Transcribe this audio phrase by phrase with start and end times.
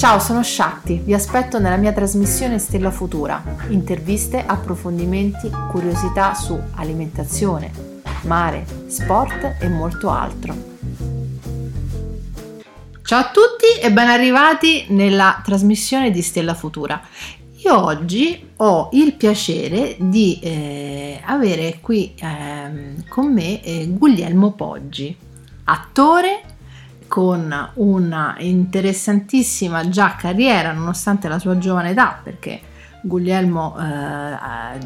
[0.00, 3.44] Ciao, sono Shakti, vi aspetto nella mia trasmissione Stella Futura.
[3.68, 7.70] Interviste, approfondimenti, curiosità su alimentazione,
[8.22, 10.54] mare, sport e molto altro.
[13.02, 16.98] Ciao a tutti e ben arrivati nella trasmissione di Stella Futura.
[17.62, 25.14] Io oggi ho il piacere di eh, avere qui eh, con me eh, Guglielmo Poggi,
[25.64, 26.40] attore,
[27.10, 32.60] con una interessantissima già carriera nonostante la sua giovane età perché
[33.02, 34.78] Guglielmo eh, ha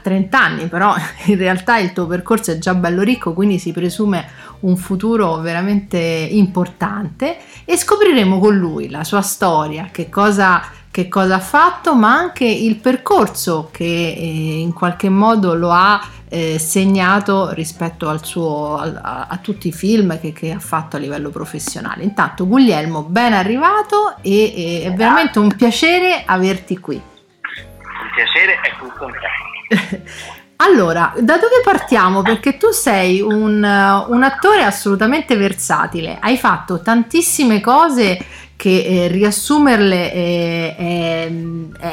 [0.00, 0.94] 30 anni però
[1.26, 4.26] in realtà il tuo percorso è già bello ricco quindi si presume
[4.60, 7.38] un futuro veramente importante.
[7.64, 12.44] E scopriremo con lui la sua storia che cosa che cosa ha fatto, ma anche
[12.44, 19.26] il percorso che eh, in qualche modo lo ha eh, segnato rispetto al suo, a,
[19.28, 22.02] a, tutti i film che, che, ha fatto a livello professionale.
[22.02, 26.96] Intanto Guglielmo, ben arrivato e, e è veramente un piacere averti qui.
[26.96, 30.02] Un piacere è tutto te.
[30.62, 32.20] Allora, da dove partiamo?
[32.20, 38.18] Perché tu sei un, un, attore assolutamente versatile, hai fatto tantissime cose
[38.60, 41.30] che eh, riassumerle è, è,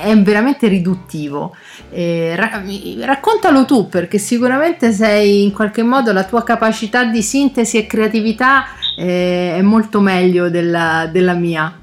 [0.09, 1.55] è, veramente riduttivo.
[1.89, 2.61] Eh, ra-
[3.05, 8.65] raccontalo tu perché sicuramente sei in qualche modo la tua capacità di sintesi e creatività
[8.99, 11.73] eh, è molto meglio della, della mia.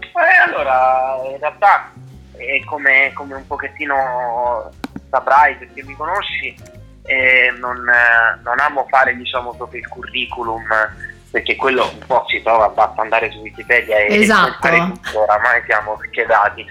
[0.00, 1.92] Eh, allora, in realtà
[2.36, 4.72] è come, come un pochettino
[5.08, 6.52] saprai perché mi conosci,
[7.04, 7.76] eh, non,
[8.42, 10.64] non, amo fare diciamo proprio il curriculum
[11.32, 14.58] perché quello un po' si trova, basta andare su Wikipedia e esatto.
[14.60, 16.64] fare tutto, oramai siamo schedati.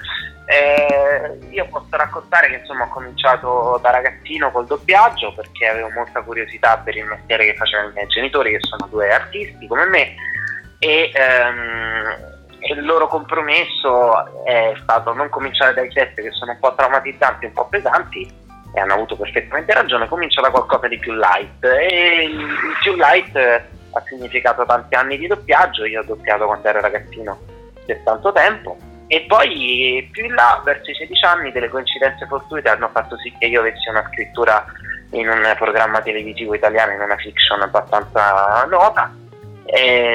[0.46, 6.22] Eh, io posso raccontare che insomma ho cominciato da ragazzino col doppiaggio perché avevo molta
[6.22, 10.16] curiosità per il mestiere che facevano i miei genitori che sono due artisti come me
[10.78, 12.16] e, ehm,
[12.60, 17.46] e il loro compromesso è stato non cominciare dai set che sono un po' traumatizzanti,
[17.46, 18.30] un po' pesanti
[18.74, 22.48] e hanno avuto perfettamente ragione, comincia da qualcosa di più light e il
[22.82, 27.40] più light ha significato tanti anni di doppiaggio, io ho doppiato quando ero ragazzino
[27.86, 32.70] per tanto tempo e poi più in là, verso i 16 anni, delle coincidenze fortuite
[32.70, 34.66] hanno fatto sì che io avessi una scrittura
[35.12, 39.14] in un programma televisivo italiano, in una fiction abbastanza nota,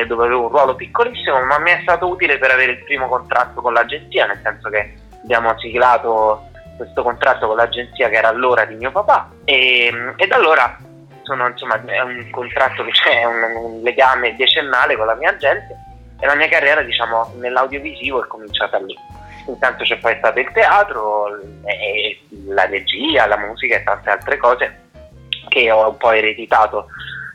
[0.07, 3.61] dove avevo un ruolo piccolissimo, ma mi è stato utile per avere il primo contratto
[3.61, 6.49] con l'agenzia, nel senso che abbiamo siglato
[6.79, 10.79] questo contratto con l'agenzia che era allora di mio papà e, e da allora
[11.27, 15.77] sono, insomma, è un contratto che c'è, un, un legame decennale con la mia gente
[16.21, 18.97] e la mia carriera diciamo, nell'audiovisivo è cominciata lì.
[19.49, 21.39] Intanto c'è poi stato il teatro,
[22.47, 24.85] la regia, la musica e tante altre cose
[25.49, 26.89] che ho un po' ereditato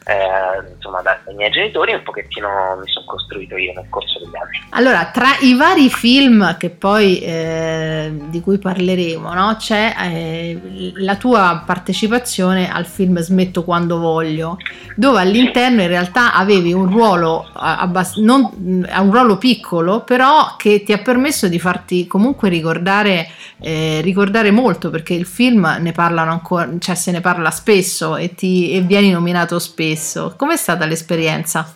[0.04, 2.48] eh, insomma dai miei genitori un pochettino
[2.82, 4.66] mi sono costruito io nel corso degli anni.
[4.72, 9.56] Allora, tra i vari film che poi eh, di cui parleremo, no?
[9.58, 14.58] c'è eh, la tua partecipazione al film Smetto quando voglio,
[14.96, 20.94] dove all'interno in realtà avevi un ruolo, abbast- non, un ruolo piccolo, però che ti
[20.94, 23.28] ha permesso di farti comunque ricordare,
[23.60, 28.34] eh, ricordare molto, perché il film ne parlano ancora, cioè se ne parla spesso e,
[28.34, 30.34] ti, e vieni nominato spesso spesso.
[30.36, 31.76] Com'è stata l'esperienza?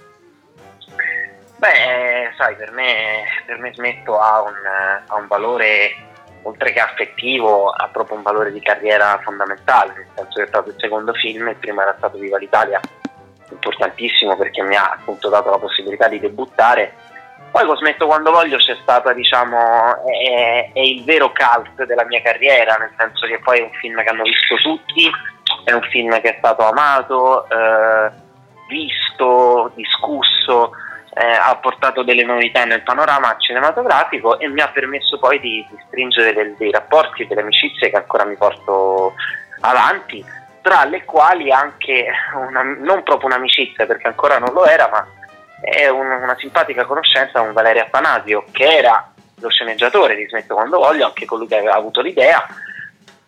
[1.58, 4.54] Beh, sai, per me, per me Smetto ha un,
[5.08, 5.96] ha un valore,
[6.42, 10.70] oltre che affettivo, ha proprio un valore di carriera fondamentale, nel senso che è stato
[10.70, 12.80] il secondo film, il primo era stato Viva l'Italia,
[13.50, 16.94] importantissimo perché mi ha appunto dato la possibilità di debuttare.
[17.52, 22.22] Poi con Smetto quando voglio c'è stata, diciamo, è, è il vero cult della mia
[22.22, 25.10] carriera, nel senso che poi è un film che hanno visto tutti,
[25.64, 28.12] è un film che è stato amato, eh,
[28.68, 30.72] visto, discusso,
[31.14, 35.78] eh, ha portato delle novità nel panorama cinematografico e mi ha permesso poi di, di
[35.88, 39.14] stringere del, dei rapporti e delle amicizie che ancora mi porto
[39.62, 40.24] avanti,
[40.62, 45.08] tra le quali anche una, non proprio un'amicizia perché ancora non lo era, ma
[45.62, 49.10] è un, una simpatica conoscenza con Valeria Afanasio che era
[49.40, 52.46] lo sceneggiatore di Smetto quando voglio, anche colui che aveva avuto l'idea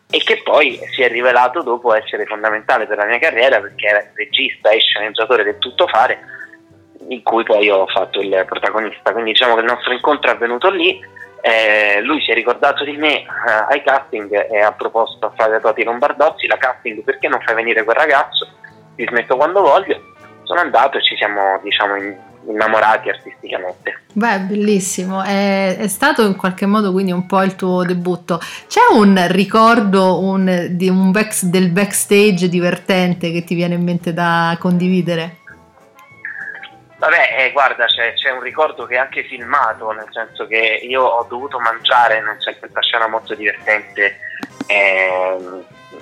[0.09, 4.03] e che poi si è rivelato dopo essere fondamentale per la mia carriera perché era
[4.13, 6.19] regista e sceneggiatore del tutto fare
[7.09, 9.11] in cui poi ho fatto il protagonista.
[9.11, 10.99] Quindi diciamo che il nostro incontro è avvenuto lì.
[11.41, 13.25] Eh, lui si è ricordato di me eh,
[13.69, 17.83] ai casting e ha proposto a Flavia Toti Lombardozzi la casting perché non fai venire
[17.83, 18.47] quel ragazzo?
[18.95, 20.13] Ti smetto quando voglio.
[20.43, 24.01] Sono andato e ci siamo diciamo in, innamorati artisticamente.
[24.13, 28.39] Beh, bellissimo, è, è, stato in qualche modo quindi un po' il tuo debutto.
[28.67, 34.13] C'è un ricordo un, di un back, del backstage divertente che ti viene in mente
[34.13, 35.37] da condividere?
[36.97, 41.03] Vabbè, eh, guarda, c'è, c'è, un ricordo che è anche filmato, nel senso che io
[41.03, 44.17] ho dovuto mangiare, c'è questa scena molto divertente,
[44.65, 45.37] eh,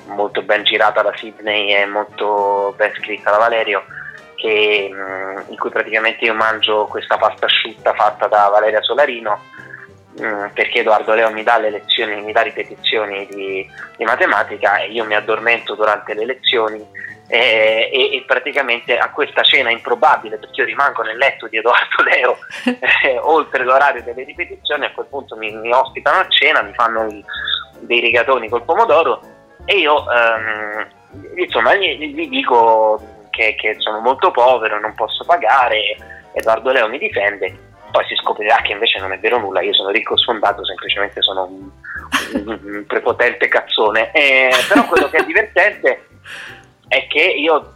[0.06, 3.84] molto ben girata da Sidney e molto ben scritta da Valerio,
[4.36, 9.40] che, mh, in cui praticamente io mangio questa pasta asciutta fatta da Valeria Solarino,
[10.20, 14.92] mh, perché Edoardo Leo mi dà le lezioni, mi dà ripetizioni di, di matematica e
[14.92, 16.86] io mi addormento durante le lezioni
[17.28, 22.04] eh, e, e, praticamente a questa cena improbabile perché io rimango nel letto di Edoardo
[22.04, 22.38] Leo
[23.04, 27.08] eh, oltre l'orario delle ripetizioni a quel punto mi, mi ospitano a cena mi fanno
[27.08, 27.24] i,
[27.80, 29.22] dei rigatoni col pomodoro
[29.66, 30.88] e io ehm,
[31.38, 33.02] insomma gli, gli dico
[33.36, 35.98] che, che, sono molto povero non posso pagare
[36.34, 39.90] Edoardo Leo mi difende poi si scoprirà che invece non è vero nulla io sono
[39.90, 41.70] ricco sfondato semplicemente sono un,
[42.34, 46.08] un, un prepotente cazzone eh, però quello che è divertente
[46.88, 47.74] è che io,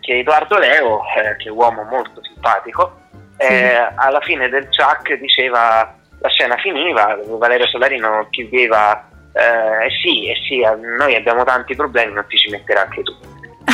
[0.00, 3.00] che Edoardo Leo, eh, che è un uomo molto simpatico,
[3.36, 10.36] eh, alla fine del Chuck diceva la scena finiva, Valerio Solarino chiudeva eh, sì, eh
[10.46, 10.60] sì,
[10.96, 13.12] noi abbiamo tanti problemi, non ti ci metterà anche tu.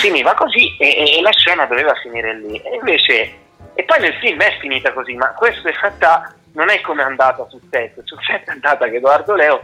[0.00, 2.56] Finiva così e, e, la scena doveva finire lì.
[2.60, 3.32] E invece,
[3.74, 7.06] e poi nel film è finita così, ma questo in realtà non è come è
[7.06, 8.00] andata sul set.
[8.04, 9.60] Sul set è andata che Edoardo Leo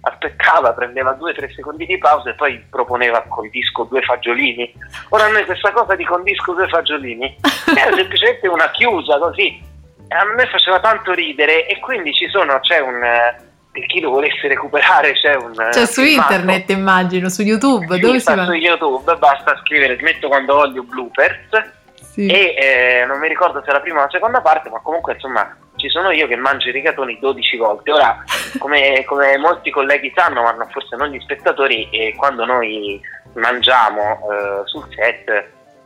[0.00, 4.72] aspettava, prendeva due o tre secondi di pausa e poi proponeva col disco due fagiolini.
[5.10, 7.36] Ora noi questa cosa di con disco due fagiolini
[7.76, 9.60] era semplicemente una chiusa così.
[10.08, 13.02] A me faceva tanto ridere e quindi ci sono, c'è un
[13.76, 16.32] per chi lo volesse recuperare c'è un cioè su filmato.
[16.32, 18.44] internet immagino su youtube sì, dove si va?
[18.46, 22.26] su youtube basta scrivere smetto quando voglio bloopers sì.
[22.26, 25.12] e eh, non mi ricordo se è la prima o la seconda parte ma comunque
[25.12, 27.92] insomma ci sono io che mangio i rigatoni 12 volte.
[27.92, 28.24] Ora,
[28.58, 32.98] come, come molti colleghi sanno, ma forse non gli spettatori, eh, quando noi
[33.34, 34.00] mangiamo
[34.30, 35.28] eh, sul set,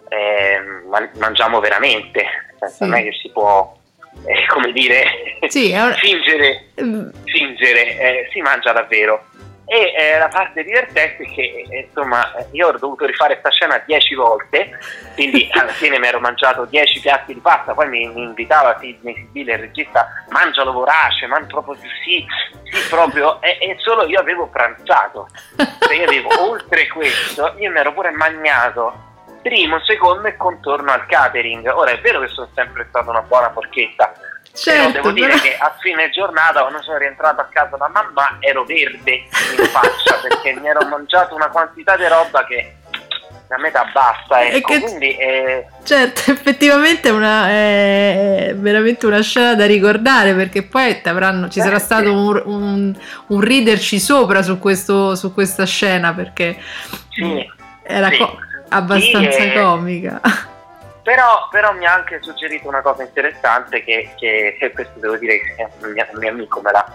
[0.09, 2.25] eh, man- mangiamo veramente,
[2.69, 2.85] sì.
[2.85, 3.77] non è che si può,
[4.25, 5.95] eh, come dire, sì, un...
[5.97, 7.09] fingere, mm.
[7.25, 9.25] fingere eh, si mangia davvero.
[9.73, 13.81] E eh, la parte divertente è che eh, insomma io ho dovuto rifare questa scena
[13.87, 14.77] dieci volte,
[15.15, 19.15] quindi alla fine mi ero mangiato dieci piatti di pasta, poi mi, mi invitava Sidney
[19.15, 22.27] Sibile, il regista, mangialo vorace, man proprio sì,
[22.65, 25.29] sì proprio, e, e, solo io avevo pranzato,
[25.79, 29.10] cioè io avevo oltre questo, io mi ero pure magnato
[29.43, 31.67] primo, secondo e contorno al catering.
[31.75, 34.13] Ora è vero che sono sempre stata una buona porchetta,
[34.53, 38.39] Certo, però devo dire che a fine giornata quando sono rientrato a casa da mamma
[38.41, 42.75] ero verde in faccia perché mi ero mangiato una quantità di roba che
[43.49, 44.73] a metà basta ecco.
[44.73, 45.67] che, quindi eh...
[45.83, 51.77] certo effettivamente è, una, è veramente una scena da ricordare perché poi avranno, ci sarà
[51.77, 56.59] eh, stato un, un, un, riderci sopra su, questo, su questa scena perché
[57.09, 57.45] sì,
[57.83, 58.19] era sì.
[58.19, 58.39] Co-
[58.70, 60.20] abbastanza sì, comica.
[61.02, 65.38] però, però, mi ha anche suggerito una cosa interessante che, che, che questo devo dire
[65.38, 66.93] che un mio, mio amico me l'ha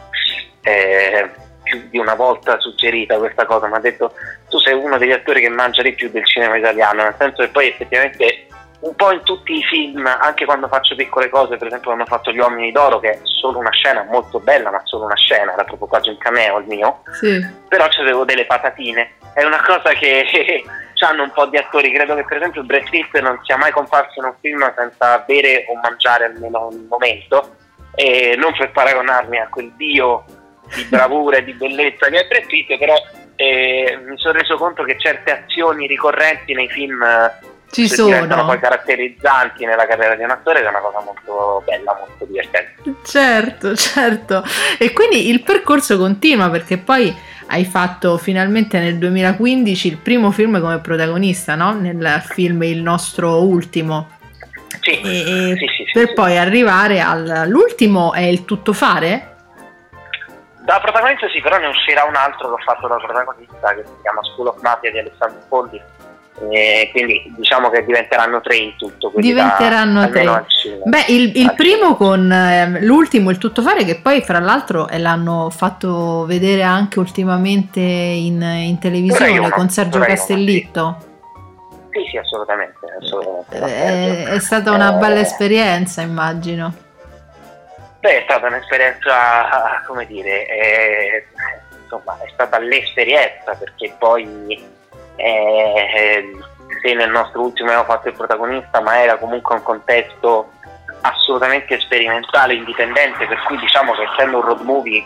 [0.62, 1.30] eh,
[1.64, 4.14] più di una volta suggerita questa cosa, mi ha detto
[4.50, 7.50] tu sei uno degli attori che mangia di più del cinema italiano, nel senso che
[7.50, 8.48] poi effettivamente
[8.86, 12.08] un po' in tutti i film, anche quando faccio piccole cose, per esempio quando ho
[12.08, 15.54] fatto Gli Uomini d'Oro, che è solo una scena molto bella, ma solo una scena,
[15.54, 17.44] era proprio quasi un cameo il mio, sì.
[17.68, 20.26] però c'avevo delle patatine, è una cosa che
[21.06, 21.92] hanno un po' di attori.
[21.92, 25.66] Credo che per esempio Brad Pitt non sia mai comparso in un film senza bere
[25.68, 27.58] o mangiare almeno un momento.
[27.94, 30.24] E non per paragonarmi a quel dio
[30.74, 32.96] di bravura e di bellezza che è Brad Pitt, però
[33.36, 37.04] eh, mi sono reso conto che certe azioni ricorrenti nei film
[37.72, 41.98] ci sono poi caratterizzanti nella carriera di un attore che è una cosa molto bella,
[42.00, 42.96] molto divertente.
[43.04, 44.44] Certo, certo.
[44.80, 47.14] E quindi il percorso continua perché poi
[47.48, 51.74] hai fatto finalmente nel 2015 il primo film come protagonista, no?
[51.74, 54.10] Nel film Il nostro ultimo.
[54.82, 59.34] Sì, e, sì, sì, per poi arrivare all'ultimo è il tuttofare?
[60.60, 63.92] Da protagonista sì, però ne uscirà un altro che ho fatto da protagonista che si
[64.02, 65.82] chiama School of Mafia di Alessandro Polli
[66.52, 69.12] eh, quindi diciamo che diventeranno tre in tutto.
[69.16, 70.46] Diventeranno da, tre.
[70.84, 75.50] Beh, il, il primo con eh, l'ultimo, il tuttofare, che poi fra l'altro eh, l'hanno
[75.50, 80.98] fatto vedere anche ultimamente in, in televisione uno, con Sergio Castellitto.
[81.92, 82.02] Sì.
[82.02, 82.80] sì, sì, assolutamente.
[83.02, 84.30] assolutamente.
[84.30, 86.74] Eh, è stata una eh, bella esperienza, immagino.
[88.02, 91.26] Beh, è stata un'esperienza, come dire, è,
[91.82, 94.84] insomma, è stata l'esperienza perché poi
[95.16, 96.32] eh,
[96.82, 100.52] se nel nostro ultimo abbiamo fatto il protagonista, ma era comunque un contesto
[101.02, 105.06] assolutamente sperimentale, indipendente, per cui diciamo che essendo un road movie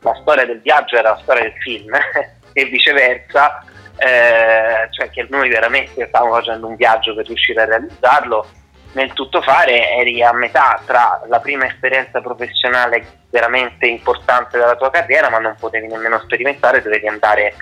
[0.00, 1.90] la storia del viaggio era la storia del film
[2.52, 3.64] e viceversa,
[3.96, 8.46] eh, cioè che noi veramente stavamo facendo un viaggio per riuscire a realizzarlo
[8.92, 14.90] nel tutto fare eri a metà tra la prima esperienza professionale veramente importante della tua
[14.90, 17.54] carriera, ma non potevi nemmeno sperimentare, dovevi andare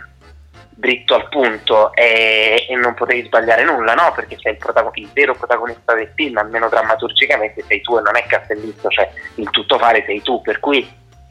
[0.83, 4.13] dritto al punto e, e non potevi sbagliare nulla, no?
[4.17, 8.17] Perché sei il, protagon- il, vero protagonista del film, almeno drammaturgicamente sei tu e non
[8.17, 10.85] è Castellitto, cioè il tutto fare sei tu, per cui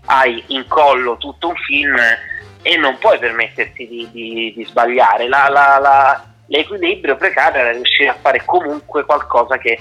[0.06, 1.98] hai in collo tutto un film
[2.62, 5.28] e non puoi permetterti di, di, di sbagliare.
[5.28, 9.78] La, la, la, l'equilibrio precario era riuscire a fare comunque qualcosa che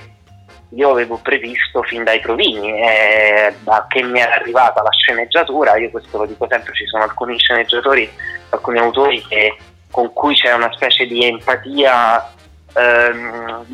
[0.75, 5.91] io avevo previsto fin dai provini, eh, da che mi era arrivata la sceneggiatura, io
[5.91, 8.11] questo lo dico sempre, ci sono alcuni sceneggiatori,
[8.50, 9.57] alcuni autori che,
[9.91, 12.33] con cui c'è una specie di empatia
[12.75, 13.65] ehm,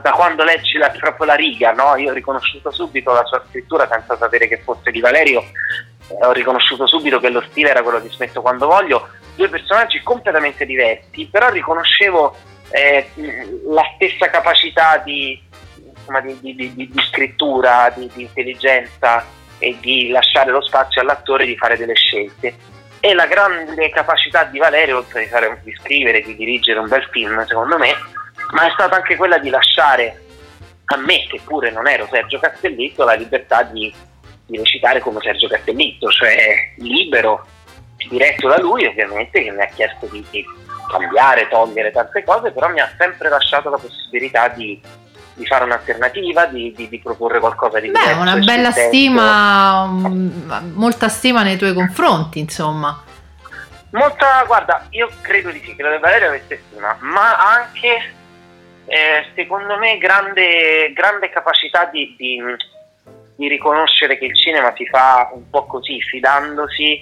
[0.00, 1.96] da quando leggi la, proprio la riga, no?
[1.96, 6.32] io ho riconosciuto subito la sua scrittura senza sapere che fosse di Valerio, eh, ho
[6.32, 11.26] riconosciuto subito che lo stile era quello di Smetto quando voglio, due personaggi completamente diversi,
[11.26, 12.36] però riconoscevo
[12.70, 13.10] eh,
[13.66, 15.40] la stessa capacità di,
[16.04, 19.24] insomma, di, di, di scrittura, di, intelligenza
[19.58, 22.54] e di lasciare lo spazio all'attore di fare delle scelte.
[23.00, 27.06] E la grande capacità di Valerio, oltre di, fare, di scrivere, di dirigere un bel
[27.10, 27.92] film, secondo me,
[28.52, 30.22] ma è stata anche quella di lasciare
[30.86, 33.92] a me, che pure non ero Sergio Castellitto, la libertà di,
[34.46, 37.46] di recitare come Sergio Castellitto, cioè libero,
[38.08, 40.44] diretto da lui ovviamente, che mi ha chiesto di, di
[40.88, 44.80] cambiare, togliere tante cose, però mi ha sempre lasciato la possibilità di,
[45.34, 48.14] di fare un'alternativa, di, di, di, proporre qualcosa di diverso.
[48.14, 53.02] Beh, una bella stima, um, molta stima nei tuoi confronti, insomma.
[53.90, 58.12] Molta, guarda, io credo di sì, che la De Valerio avesse stima, ma anche,
[58.86, 62.40] eh, secondo me, grande, grande capacità di, di,
[63.36, 67.00] di riconoscere che il cinema si fa un po' così, fidandosi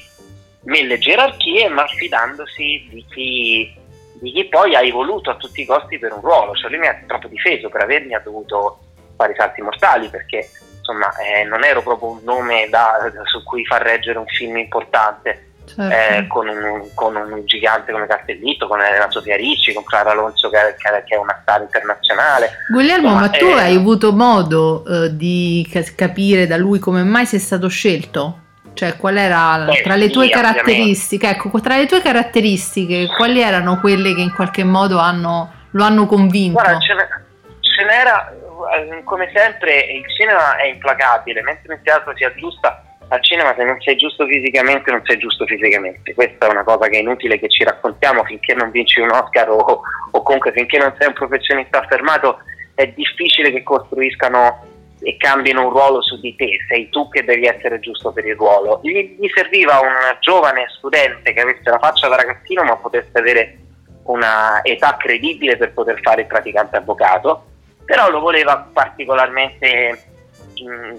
[0.65, 3.81] nelle gerarchie, ma fidandosi di chi
[4.23, 6.87] di chi poi hai voluto a tutti i costi per un ruolo, cioè lui mi
[6.87, 8.79] ha troppo difeso per avermi ha dovuto
[9.17, 10.49] fare i salti mortali perché
[10.79, 15.51] insomma eh, non ero proprio un nome da, su cui far reggere un film importante
[15.65, 15.93] certo.
[15.93, 20.49] eh, con, un, con, un, gigante come Castellitto, con Elena Sofia Ricci, con Clara Alonso
[20.51, 22.51] che, che, che è una star internazionale.
[22.71, 27.27] Guglielmo, insomma, ma tu eh, hai avuto modo eh, di capire da lui come mai
[27.27, 28.42] sei stato scelto?
[28.75, 31.29] Cioè, qual era Beh, tra le tue sì, caratteristiche?
[31.29, 36.07] Ecco, tra le tue caratteristiche, quali erano quelle che in qualche modo hanno, lo hanno
[36.07, 36.61] convinto?
[36.61, 42.83] Guarda, ce, n'era, eh, come sempre, il cinema è implacabile, mentre nel teatro si aggiusta
[43.09, 46.89] al cinema se non sei giusto fisicamente non sei giusto fisicamente questa è una cosa
[46.89, 50.79] che è inutile che ci raccontiamo finché non vinci un Oscar o, o comunque finché
[50.79, 52.39] non sei un professionista affermato
[52.75, 54.72] è difficile che costruiscano
[55.03, 58.37] e cambino un ruolo su di te, sei tu che devi essere giusto per il
[58.37, 58.81] ruolo.
[58.83, 63.59] Gli, gli serviva un giovane studente che avesse la faccia da ragazzino ma potesse avere
[64.05, 67.45] una età credibile per poter fare il praticante avvocato,
[67.85, 70.05] però lo voleva particolarmente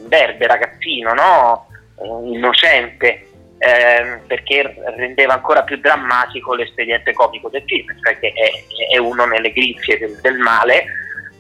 [0.08, 1.68] verde, ragazzino, no?
[2.02, 8.94] Eh, innocente, eh, perché rendeva ancora più drammatico l'espediente comico del film, cioè che è,
[8.94, 10.86] è uno nelle grizie del, del male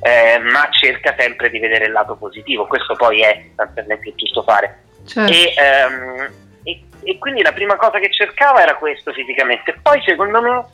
[0.03, 4.43] eh, ma cerca sempre di vedere il lato positivo, questo poi è sostanzialmente il giusto
[4.43, 4.83] fare.
[5.05, 5.31] Certo.
[5.31, 6.33] E, ehm,
[6.63, 10.65] e, e, quindi la prima cosa che cercava era questo fisicamente, poi secondo me,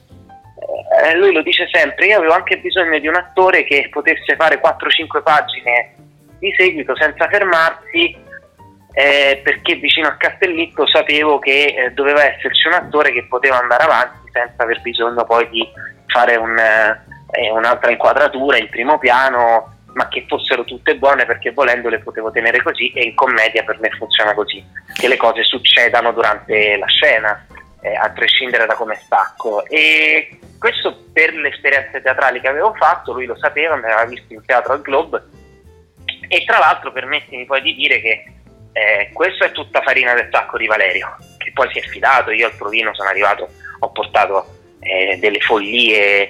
[1.03, 4.59] eh, lui lo dice sempre, io avevo anche bisogno di un attore che potesse fare
[4.59, 5.93] 4-5 pagine
[6.39, 8.17] di seguito senza fermarsi,
[8.93, 13.83] eh, perché vicino a Castellitto sapevo che eh, doveva esserci un attore che poteva andare
[13.83, 15.67] avanti senza aver bisogno poi di
[16.07, 17.17] fare un eh,
[17.51, 22.61] un'altra inquadratura in primo piano, ma che fossero tutte buone perché volendo le potevo tenere
[22.61, 27.45] così e in commedia per me funziona così, che le cose succedano durante la scena,
[27.81, 29.65] eh, a prescindere da come stacco.
[29.65, 34.33] E questo per le esperienze teatrali che avevo fatto, lui lo sapeva, mi aveva visto
[34.33, 35.23] in teatro al Globe
[36.27, 38.23] e tra l'altro permettimi poi di dire che
[38.71, 42.47] eh, questo è tutta farina del sacco di Valerio, che poi si è fidato, io
[42.47, 46.29] al provino sono arrivato, ho portato eh, delle follie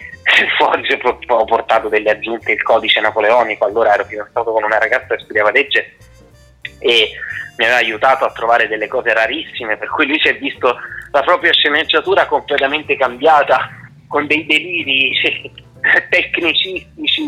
[0.57, 5.23] Fogge ho portato delle aggiunte il codice napoleonico, allora ero fidanzato con una ragazza che
[5.23, 5.95] studiava legge
[6.79, 7.11] e
[7.57, 10.75] mi aveva aiutato a trovare delle cose rarissime, per cui lui si è visto
[11.11, 13.69] la propria sceneggiatura completamente cambiata,
[14.07, 15.11] con dei deliri
[16.09, 17.23] tecnicistici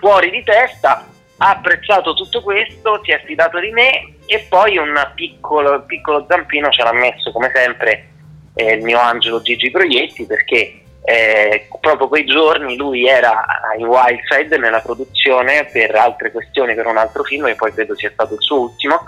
[0.00, 1.06] fuori di testa,
[1.42, 6.70] ha apprezzato tutto questo, si è fidato di me e poi un piccolo, piccolo zampino
[6.70, 8.08] ce l'ha messo come sempre
[8.54, 13.44] eh, il mio angelo Gigi Proietti perché eh, proprio quei giorni lui era
[13.76, 18.10] in Wildside nella produzione per altre questioni per un altro film che poi credo sia
[18.10, 19.00] stato il suo ultimo.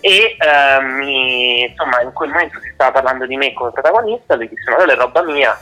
[0.00, 4.48] E eh, mi, insomma in quel momento si stava parlando di me come protagonista lui
[4.48, 5.58] disse ma quella è roba mia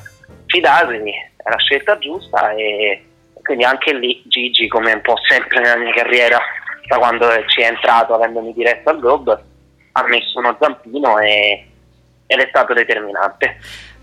[0.46, 3.02] fidatevi è la scelta giusta e
[3.42, 6.38] quindi anche lì Gigi, come un po' sempre nella mia carriera,
[6.86, 9.42] da quando ci è entrato avendomi diretto al Globe,
[9.92, 11.66] ha messo uno zampino e,
[12.28, 13.56] ed è stato determinante.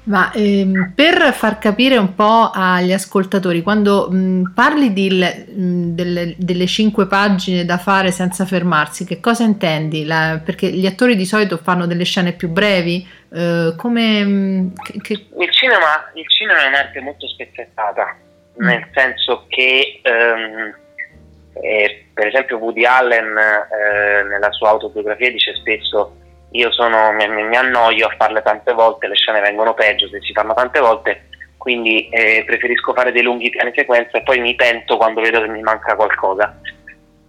[0.06, 6.36] Ma ehm, per far capire un po' agli ascoltatori, quando mh, parli di, mh, delle,
[6.38, 10.06] delle, cinque pagine da fare senza fermarsi, che cosa intendi?
[10.06, 14.24] La, perché gli attori di solito fanno delle scene più brevi, eh, come...
[14.24, 15.14] Mh, che...
[15.14, 18.18] il, cinema, il cinema è un'arte molto spezzettata
[18.58, 20.76] nel senso che ehm,
[21.62, 26.18] eh, per esempio Woody Allen eh, nella sua autobiografia dice spesso
[26.56, 30.32] io sono, mi, mi, annoio a farle tante volte, le scene vengono peggio se si
[30.32, 34.98] fanno tante volte, quindi eh, preferisco fare dei lunghi piani sequenza e poi mi pento
[34.98, 36.58] quando vedo che mi manca qualcosa.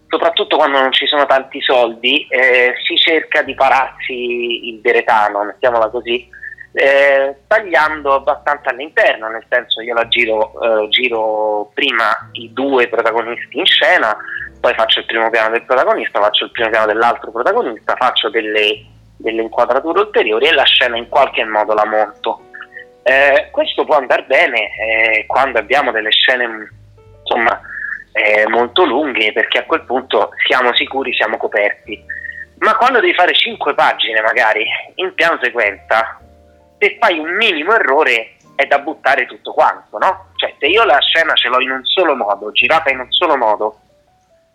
[0.09, 5.89] Soprattutto quando non ci sono tanti soldi, eh, si cerca di pararsi il deretano, mettiamola
[5.89, 6.29] così,
[6.73, 13.59] eh, tagliando abbastanza all'interno, nel senso io la giro, eh, giro prima i due protagonisti
[13.59, 14.17] in scena,
[14.61, 18.85] poi faccio il primo piano del protagonista, faccio il primo piano dell'altro protagonista, faccio delle,
[19.17, 22.41] delle inquadrature ulteriori e la scena in qualche modo la monto.
[23.03, 26.71] Eh, questo può andare bene eh, quando abbiamo delle scene
[27.21, 27.61] insomma,
[28.13, 32.03] eh, molto lunghe perché a quel punto siamo sicuri, siamo coperti.
[32.59, 34.65] Ma quando devi fare 5 pagine magari
[34.97, 36.19] in piano sequenza,
[36.79, 40.29] se fai un minimo errore è da buttare tutto quanto, no?
[40.37, 43.37] Cioè, se io la scena ce l'ho in un solo modo, girata in un solo
[43.37, 43.81] modo,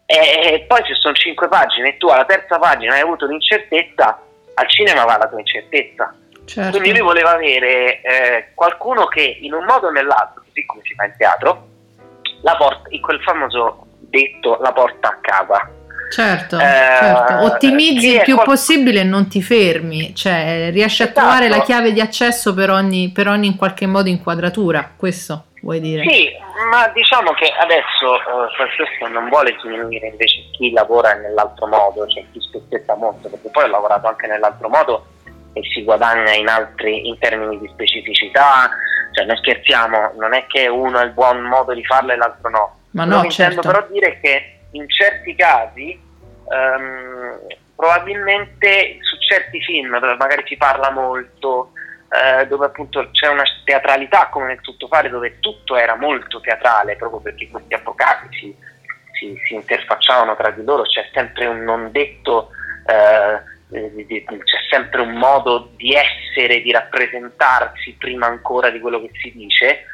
[0.06, 4.20] e poi se sono cinque pagine e tu alla terza pagina hai avuto un'incertezza,
[4.53, 6.15] al cinema va la tua incertezza.
[6.46, 6.72] Certo.
[6.72, 10.93] Quindi lui voleva avere eh, qualcuno che in un modo o nell'altro, così come si
[10.96, 11.67] fa in teatro,
[12.41, 15.70] la porta, in quel famoso detto la porta a casa
[16.12, 17.44] Certo, eh, certo.
[17.46, 18.46] ottimizzi il più qual...
[18.46, 21.20] possibile e non ti fermi, cioè riesci esatto.
[21.20, 25.46] a trovare la chiave di accesso per ogni, per ogni in qualche modo inquadratura, questo
[25.62, 26.03] vuoi dire?
[26.08, 26.30] Sì,
[26.70, 32.25] ma diciamo che adesso eh, questo non vuole diminuire invece chi lavora nell'altro modo, cioè
[32.33, 35.05] chi spezzetta molto, perché poi ho lavorato anche nell'altro modo
[35.53, 38.70] e si guadagna in altri in termini di specificità,
[39.14, 42.50] cioè non scherziamo, non è che uno ha il buon modo di farlo e l'altro
[42.50, 42.75] no.
[42.92, 43.42] Ma no, certo.
[43.42, 46.09] intendo però dire che in certi casi
[46.51, 47.40] um,
[47.75, 51.72] probabilmente su certi film dove magari si parla molto,
[52.09, 57.22] eh, dove appunto c'è una teatralità come nel tuttofare, dove tutto era molto teatrale, proprio
[57.22, 58.55] perché questi avvocati si,
[59.14, 62.50] si, si interfacciavano tra di loro, c'è sempre un non detto,
[62.85, 69.31] eh, c'è sempre un modo di essere, di rappresentarsi prima ancora di quello che si
[69.31, 69.85] dice.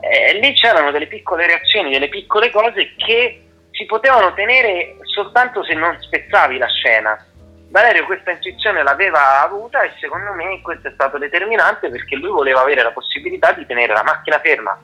[0.00, 3.51] Eh, lì c'erano delle piccole reazioni, delle piccole cose che
[3.82, 7.26] si potevano tenere soltanto se non spezzavi la scena.
[7.68, 12.60] Valerio questa intuizione l'aveva avuta e secondo me questo è stato determinante perché lui voleva
[12.60, 14.78] avere la possibilità di tenere la macchina ferma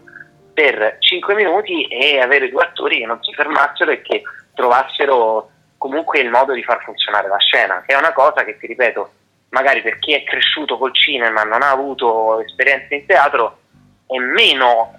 [0.52, 4.22] per 5 minuti e avere due attori che non si fermassero e che
[4.54, 8.66] trovassero comunque il modo di far funzionare la scena, che è una cosa che ti
[8.66, 9.12] ripeto,
[9.50, 13.58] magari per chi è cresciuto col cinema non ha avuto esperienze in teatro
[14.06, 14.96] è meno,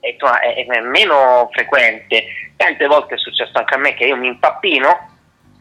[0.00, 4.26] eh, è, è meno frequente tante volte è successo anche a me che io mi
[4.26, 5.08] impappino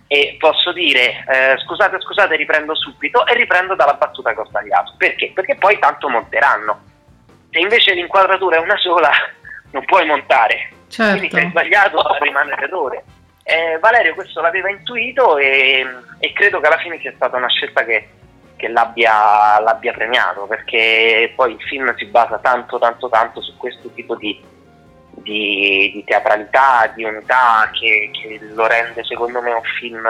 [0.05, 4.95] e posso dire eh, scusate scusate riprendo subito e riprendo dalla battuta che ho sbagliato
[4.97, 5.31] perché?
[5.33, 6.81] perché poi tanto monteranno
[7.49, 9.09] se invece l'inquadratura è una sola
[9.71, 11.17] non puoi montare certo.
[11.17, 13.03] quindi se hai sbagliato rimane l'errore
[13.43, 15.87] eh, Valerio questo l'aveva intuito e,
[16.19, 18.09] e, credo che alla fine sia stata una scelta che,
[18.57, 23.89] che l'abbia, l'abbia premiato perché poi il film si basa tanto tanto tanto su questo
[23.93, 24.57] tipo di
[25.11, 30.07] di, di teatralità, di unità che, che, lo rende secondo me un film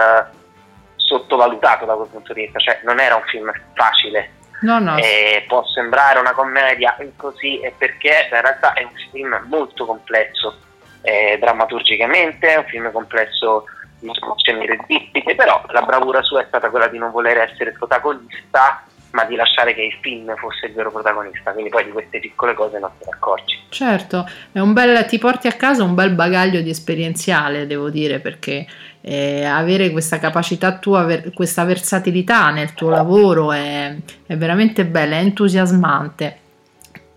[0.96, 4.32] sottovalutato da quel punto di vista, cioè non era un film facile.
[4.62, 4.98] No, no.
[4.98, 10.58] Eh, può sembrare una commedia così e perché in realtà è un film molto complesso
[11.02, 13.64] eh, drammaturgicamente, è un film complesso
[14.00, 18.84] di soluzioni irresistibili, però la bravura sua è stata quella di non voler essere protagonista
[19.12, 22.54] ma di lasciare che il film fosse il vero protagonista, quindi poi di queste piccole
[22.54, 23.58] cose non ne accorgi.
[23.70, 28.66] Certo, un bel, ti porti a casa un bel bagaglio di esperienziale, devo dire, perché
[29.02, 33.96] eh, avere questa capacità tua, ver- questa versatilità nel tuo lavoro è,
[34.26, 36.48] è veramente bella, è entusiasmante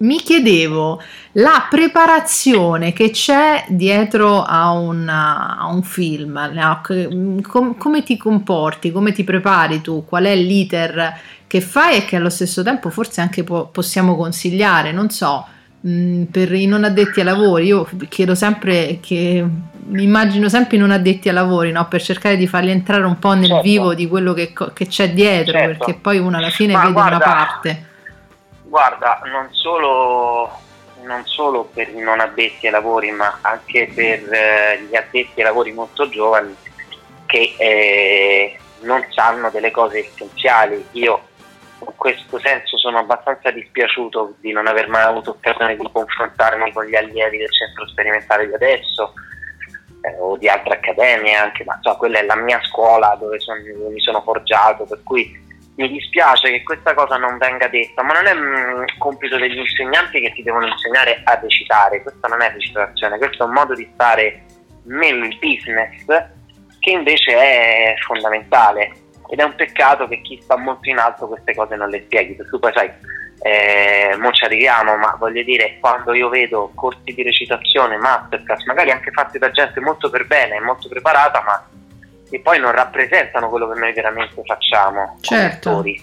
[0.03, 1.01] mi chiedevo
[1.33, 9.13] la preparazione che c'è dietro a, una, a un film, com, come ti comporti, come
[9.13, 11.21] ti prepari tu, qual è l'iter
[11.53, 15.47] che fai e che allo stesso tempo forse anche po- possiamo consigliare, non so,
[15.81, 19.45] mh, mm, per i non addetti ai lavori, io chiedo sempre che
[19.85, 21.87] mi immagino sempre i non addetti ai lavori, no?
[21.89, 23.63] per cercare di farli entrare un po' nel certo.
[23.65, 25.85] vivo di quello che, che c'è dietro, certo.
[25.85, 27.87] perché poi uno alla fine Ma vede guarda, una parte.
[28.63, 30.59] Guarda, non solo
[31.03, 35.43] non solo per i non addetti ai lavori, ma anche per eh, gli addetti ai
[35.43, 36.57] lavori molto giovani
[37.27, 40.83] che eh, non sanno delle cose essenziali.
[40.93, 41.31] Io
[41.87, 46.85] in questo senso sono abbastanza dispiaciuto di non aver mai avuto occasione di confrontarmi con
[46.85, 49.15] gli allievi del centro sperimentale di adesso
[50.03, 53.63] eh, o di altre accademie anche, ma so, quella è la mia scuola dove, son,
[53.63, 55.41] dove mi sono forgiato, per cui
[55.77, 59.59] mi dispiace che questa cosa non venga detta, ma non è un mm, compito degli
[59.59, 63.75] insegnanti che ti devono insegnare a recitare, questa non è recitazione, questo è un modo
[63.75, 64.43] di stare
[64.85, 66.05] nel business
[66.81, 68.93] che invece è fondamentale
[69.33, 72.35] ed è un peccato che chi sta molto in alto queste cose non le spieghi,
[72.35, 72.91] perché poi sai,
[73.41, 78.91] eh, mo ci arriviamo, ma voglio dire, quando io vedo corsi di recitazione, masterclass, magari
[78.91, 81.67] anche fatti da gente molto per bene, molto preparata, ma
[82.29, 85.17] che poi non rappresentano quello che noi veramente facciamo.
[85.23, 85.83] Certo.
[85.83, 86.03] E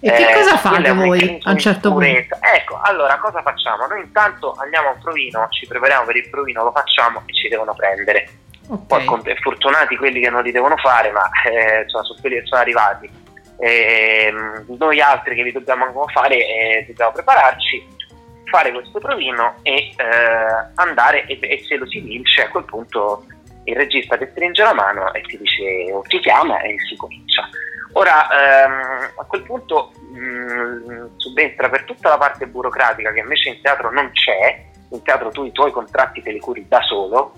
[0.00, 2.38] che eh, cosa fate voi a un certo punto?
[2.54, 3.86] Ecco, allora cosa facciamo?
[3.86, 7.48] Noi intanto andiamo a un provino, ci prepariamo per il provino, lo facciamo e ci
[7.48, 8.30] devono prendere.
[8.68, 9.04] Okay.
[9.04, 12.60] Poi fortunati quelli che non li devono fare, ma eh, insomma, sono quelli che sono
[12.60, 13.10] arrivati.
[13.58, 14.32] Eh,
[14.66, 17.86] noi altri che li dobbiamo ancora fare, eh, dobbiamo prepararci,
[18.44, 23.24] fare questo provino e eh, andare e, e se lo si vince a quel punto
[23.64, 27.48] il regista ti stringe la mano e ti dice o ti chiama e si comincia.
[27.94, 33.50] Ora ehm, a quel punto mh, mm, subentra per tutta la parte burocratica che invece
[33.50, 37.34] in teatro non c'è, in teatro tu i tuoi contratti te li curi da solo,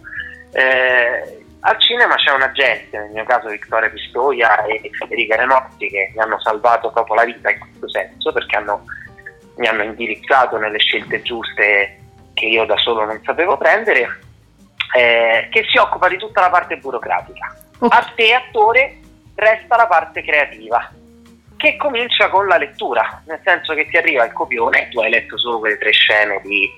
[0.55, 6.13] eh, al cinema c'è un agente, nel mio caso Vittoria Pistoia e Federica Renotti che
[6.15, 8.85] mi hanno salvato proprio la vita in questo senso perché hanno,
[9.57, 11.99] mi hanno indirizzato nelle scelte giuste
[12.35, 14.21] che io da solo non sapevo prendere
[14.95, 17.57] eh, che si occupa di tutta la parte burocratica.
[17.79, 17.99] Okay.
[17.99, 18.99] A te, attore,
[19.35, 20.91] resta la parte creativa,
[21.57, 25.39] che comincia con la lettura, nel senso che ti arriva il copione, tu hai letto
[25.39, 26.71] solo quelle tre scene di,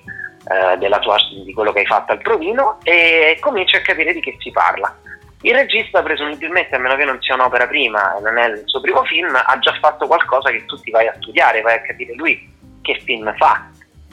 [0.48, 4.36] eh, tua, di quello che hai fatto al provino e cominci a capire di che
[4.38, 4.94] si parla.
[5.42, 8.80] Il regista, presumibilmente, a meno che non sia un'opera prima e non è il suo
[8.80, 12.14] primo film, ha già fatto qualcosa che tu ti vai a studiare, vai a capire
[12.14, 13.68] lui che film fa,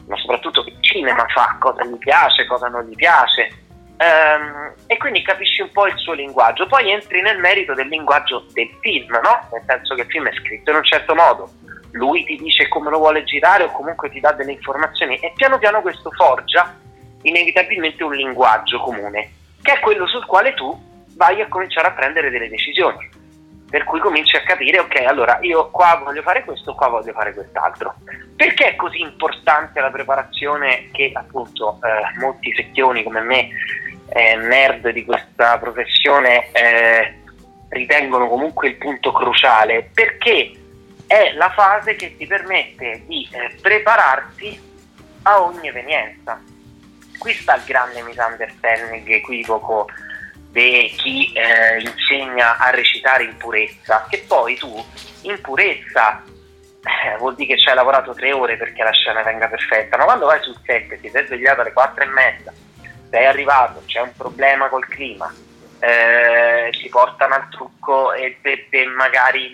[0.07, 3.61] ma soprattutto che cinema fa, cosa gli piace, cosa non gli piace
[3.97, 6.67] ehm, e quindi capisci un po' il suo linguaggio.
[6.67, 9.47] Poi entri nel merito del linguaggio del film, no?
[9.51, 11.49] Nel senso che il film è scritto in un certo modo,
[11.93, 15.57] lui ti dice come lo vuole girare o comunque ti dà delle informazioni e piano
[15.57, 16.75] piano questo forgia
[17.23, 20.77] inevitabilmente un linguaggio comune, che è quello sul quale tu
[21.15, 23.09] vai a cominciare a prendere delle decisioni.
[23.69, 27.33] Per cui cominci a capire, ok, allora io qua voglio fare questo, qua voglio fare
[27.33, 27.95] quest'altro.
[28.35, 33.49] Perché è così importante la preparazione che appunto eh, molti secchioni come me
[34.09, 37.19] eh, nerd di questa professione eh,
[37.69, 40.51] ritengono comunque il punto cruciale perché
[41.13, 44.71] è la fase che ti permette di eh, prepararti
[45.23, 46.41] a ogni evenienza.
[47.19, 49.87] Qui sta il grande misunderstanding equivoco
[50.49, 54.83] di chi eh, insegna a recitare in purezza, che poi tu
[55.21, 59.47] in purezza eh, vuol dire che ci hai lavorato tre ore perché la scena venga
[59.47, 62.51] perfetta, ma quando vai sul set ti sei svegliato alle quattro e mezza,
[63.11, 65.31] sei arrivato, c'è un problema col clima,
[65.83, 69.51] eh, ti portano al trucco e te magari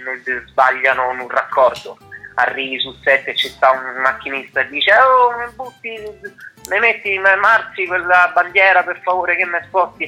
[0.47, 1.97] sbagliano un raccordo,
[2.35, 5.89] arrivi sul set e ci sta un macchinista e dice oh mi butti,
[6.69, 10.03] mi metti, mi marzi quella bandiera per favore che mi sposti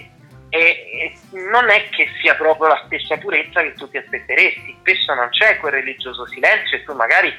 [0.50, 1.18] e, e,
[1.50, 5.58] non è che sia proprio la stessa purezza che tu ti aspetteresti, spesso non c'è
[5.58, 7.34] quel religioso silenzio e tu magari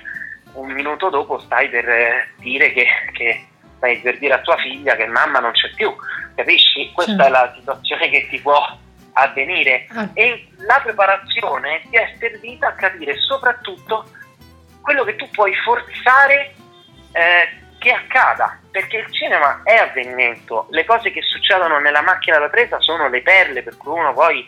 [0.54, 3.46] un minuto dopo stai per eh, dire che, che
[3.82, 5.92] stai per dire a tua figlia che mamma non c'è più,
[6.36, 6.92] capisci?
[6.92, 7.20] Questa sì.
[7.20, 8.78] è la situazione che ti può
[9.14, 10.08] avvenire ah.
[10.14, 14.06] e la preparazione ti è servita a capire soprattutto
[14.80, 16.54] quello che tu puoi forzare
[17.12, 22.48] eh, che accada, perché il cinema è avvenimento, le cose che succedono nella macchina da
[22.48, 24.46] presa sono le perle per cui uno poi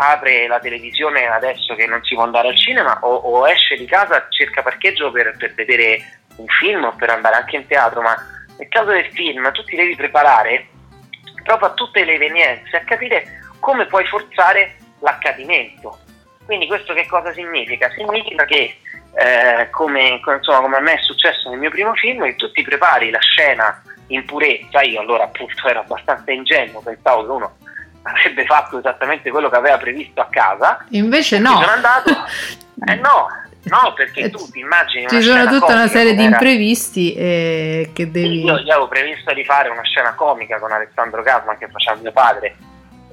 [0.00, 3.86] apre la televisione adesso che non si può andare al cinema o, o esce di
[3.86, 8.14] casa, cerca parcheggio per, per vedere un film o per andare anche in teatro, ma
[8.58, 10.68] nel caso del film tu ti devi preparare
[11.42, 15.98] proprio a tutte le evenienze, a capire come puoi forzare l'accadimento.
[16.44, 17.90] Quindi questo che cosa significa?
[17.90, 18.78] Significa che
[19.14, 22.62] eh, come, insomma, come a me è successo nel mio primo film, che tu ti
[22.62, 27.56] prepari la scena in purezza, io allora appunto ero abbastanza ingenuo, pensavo che uno
[28.02, 30.84] avrebbe fatto esattamente quello che aveva previsto a casa.
[30.90, 31.60] Invece no.
[31.60, 32.10] Sono andato,
[32.86, 33.28] eh no,
[33.64, 35.08] No, perché eh, tu ti immagini.
[35.08, 38.44] Ci sono tutta una serie di imprevisti eh, che devi.
[38.44, 42.12] Io gli avevo previsto di fare una scena comica con Alessandro Gasman che faceva mio
[42.12, 42.56] padre.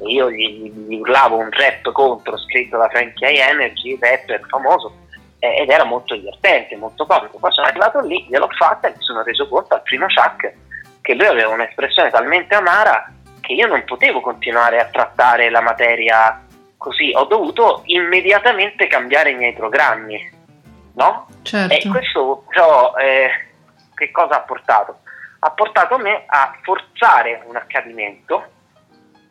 [0.01, 4.93] E io gli, gli urlavo un rap contro scritto da Frankie Energy, rapper famoso,
[5.39, 7.37] eh, ed era molto divertente, molto comico.
[7.39, 10.53] Poi sono arrivato lì, gliel'ho fatta e mi sono reso conto al primo chuck
[11.01, 16.44] che lui aveva un'espressione talmente amara che io non potevo continuare a trattare la materia
[16.77, 20.31] così, ho dovuto immediatamente cambiare i miei programmi,
[20.93, 21.27] no?
[21.43, 21.73] Certo.
[21.73, 23.29] E questo però, eh,
[23.93, 24.99] che cosa ha portato?
[25.39, 28.51] Ha portato me a forzare un accadimento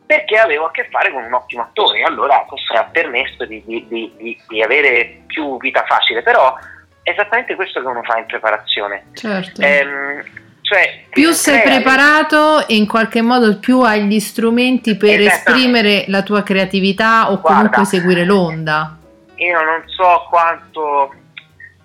[0.07, 3.63] perché avevo a che fare con un ottimo attore e allora questo ha permesso di,
[3.65, 6.55] di, di, di, avere più vita facile, però
[7.03, 9.07] è esattamente questo che uno fa in preparazione.
[9.15, 9.61] Certo.
[9.63, 10.23] Ehm,
[10.65, 16.23] cioè, più sei preparato e in qualche modo più hai gli strumenti per esprimere la
[16.23, 18.97] tua creatività o Guarda, comunque seguire l'onda.
[19.35, 21.13] Io non so quanto,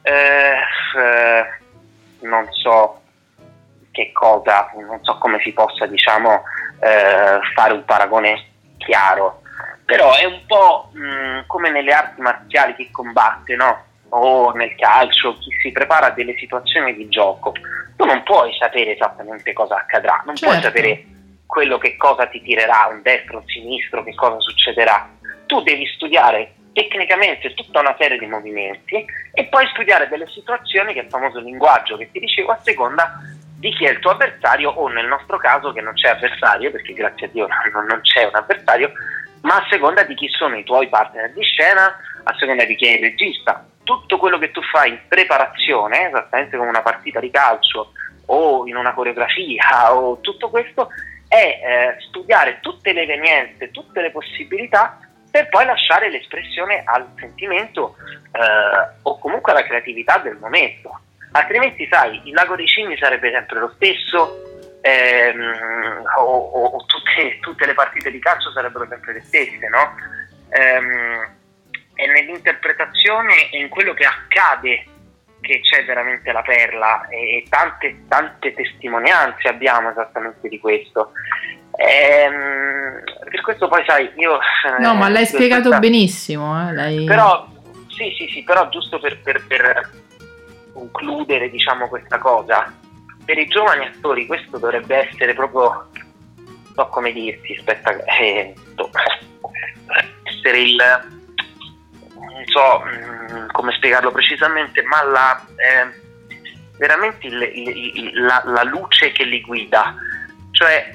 [0.01, 0.53] eh,
[0.97, 3.01] eh, non so
[3.91, 6.43] che cosa, non so come si possa diciamo
[6.79, 8.45] eh, fare un paragone
[8.77, 9.41] chiaro,
[9.83, 13.87] però è un po' mh, mm, come nelle arti marziali chi combatte, no?
[14.10, 17.54] O nel calcio, chi si prepara a delle situazioni di gioco,
[17.95, 20.54] tu non puoi sapere esattamente cosa accadrà, non certo.
[20.54, 21.06] puoi sapere
[21.45, 25.10] quello che cosa ti tirerà, un destro, un sinistro, che cosa succederà.
[25.45, 31.02] Tu devi studiare tecnicamente tutta una serie di movimenti e poi studiare delle situazioni, che
[31.02, 33.19] è il famoso linguaggio che ti dicevo, a seconda
[33.58, 36.93] di chi è il tuo avversario o nel nostro caso che non c'è avversario, perché
[36.93, 38.91] grazie a Dio non, non c'è un avversario,
[39.41, 42.86] ma a seconda di chi sono i tuoi partner di scena, a seconda di chi
[42.86, 43.65] è il regista.
[43.89, 47.93] Tutto quello che tu fai in preparazione, esattamente come una partita di calcio
[48.28, 50.89] o in una coreografia o tutto questo,
[51.28, 54.99] è eh, studiare tutte le evenienze, tutte le possibilità
[55.32, 57.95] per poi lasciare l'espressione al sentimento
[58.32, 60.99] eh, o comunque alla creatività del momento
[61.32, 64.43] altrimenti sai il lago dei cigni sarebbe sempre lo stesso
[64.82, 69.95] ehm, o, o, tutte, tutte, le partite di calcio sarebbero sempre le stesse no?
[70.49, 71.38] Ehm,
[71.99, 74.85] è nell'interpretazione e in quello che accade
[75.41, 81.12] che c'è veramente la perla e tante, tante testimonianze abbiamo esattamente di questo
[81.77, 84.38] ehm, per questo poi sai io
[84.79, 85.79] no ma l'hai spiegato questa...
[85.79, 86.73] benissimo eh?
[86.73, 87.05] l'hai...
[87.05, 87.47] però
[87.88, 89.89] sì sì sì però giusto per, per, per
[90.79, 92.73] concludere diciamo, questa cosa,
[93.25, 95.89] per i giovani attori questo dovrebbe essere proprio,
[96.35, 98.53] non so come dirti, aspetta, eh,
[100.23, 100.77] essere il,
[102.39, 105.99] non so mh, mm, come spiegarlo precisamente, ma la, eh,
[106.78, 109.95] veramente il, il, la, la luce che li guida,
[110.52, 110.91] cioè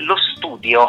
[0.00, 0.88] lo studio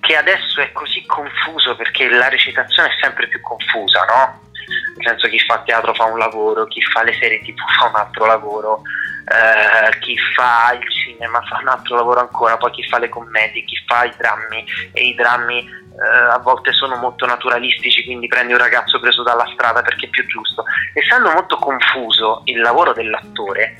[0.00, 4.40] che adesso è così confuso perché la recitazione è sempre più confusa, no?
[4.96, 7.96] nel senso chi fa teatro fa un lavoro, chi fa le serie tv fa un
[7.96, 8.82] altro lavoro,
[9.30, 13.64] eh, chi fa il cinema fa un altro lavoro ancora, poi chi fa le commedie,
[13.64, 18.52] chi fa i drammi e i drammi eh, a volte sono molto naturalistici, quindi prendi
[18.52, 20.64] un ragazzo preso dalla strada perché è più giusto.
[20.94, 23.76] Essendo molto confuso il lavoro dell'attore,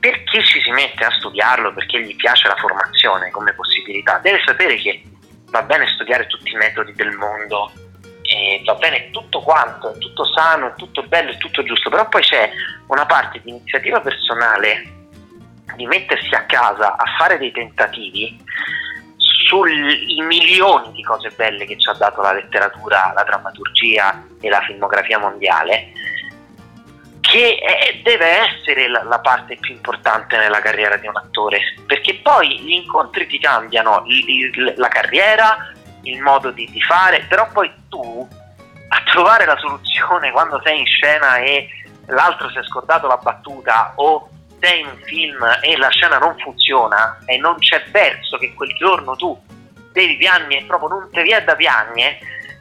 [0.00, 4.42] per chi ci si mette a studiarlo, perché gli piace la formazione come possibilità, deve
[4.44, 5.02] sapere che
[5.50, 7.70] va bene studiare tutti i metodi del mondo,
[8.32, 12.08] eh, va bene tutto quanto, è tutto sano, è tutto bello, è tutto giusto, però
[12.08, 12.50] poi c'è
[12.86, 15.00] una parte di iniziativa personale
[15.76, 18.38] di mettersi a casa a fare dei tentativi
[19.16, 24.62] sui milioni di cose belle che ci ha dato la letteratura, la drammaturgia e la
[24.62, 25.92] filmografia mondiale,
[27.20, 32.14] che è, deve essere la, la, parte più importante nella carriera di un attore, perché
[32.22, 37.70] poi gli incontri ti cambiano, il, la carriera, il modo di, di fare, però poi
[37.88, 38.28] tu
[38.88, 41.68] a trovare la soluzione quando sei in scena e
[42.06, 44.28] l'altro si è scordato la battuta o
[44.60, 48.74] sei in un film e la scena non funziona e non c'è verso che quel
[48.76, 49.36] giorno tu
[49.92, 52.18] devi piangere, proprio non ti viene da piangere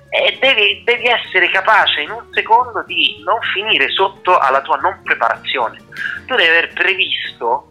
[0.10, 5.00] e devi, devi, essere capace in un secondo di non finire sotto alla tua non
[5.04, 5.78] preparazione.
[6.26, 7.71] Tu devi aver previsto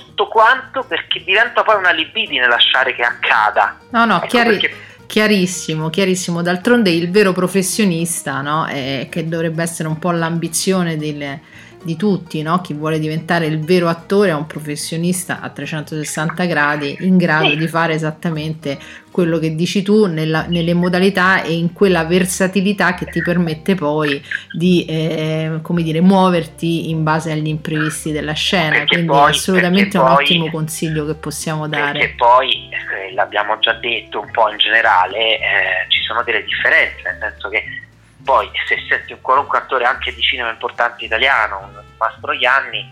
[0.00, 3.78] tutto quanto perché diventa poi una libidine lasciare che accada.
[3.90, 4.76] No, no, ecco chiari- perché...
[5.06, 6.42] chiarissimo, chiarissimo.
[6.42, 11.40] D'altronde il vero professionista, no, è, che dovrebbe essere un po' l'ambizione delle
[11.88, 12.60] di tutti, no?
[12.60, 17.66] chi vuole diventare il vero attore è un professionista a 360 gradi in grado di
[17.66, 18.78] fare esattamente
[19.10, 24.22] quello che dici tu nella, nelle modalità e in quella versatilità che ti permette poi
[24.52, 28.70] di eh, come dire, muoverti in base agli imprevisti della scena.
[28.70, 31.98] Perché Quindi poi, è assolutamente un poi, ottimo consiglio che possiamo dare.
[31.98, 35.40] Perché poi, eh, l'abbiamo già detto un po' in generale, eh,
[35.88, 37.64] ci sono delle differenze, nel senso che
[38.28, 42.86] poi se senti un qualunque attore anche di cinema importante italiano, un Mastroianni,